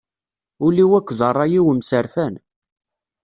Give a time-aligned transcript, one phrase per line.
[0.65, 2.33] Ul-iw akked ṛṛay-iw mserfan.